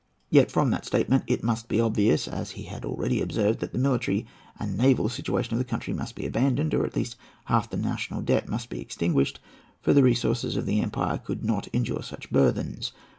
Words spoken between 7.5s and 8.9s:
the national debt must be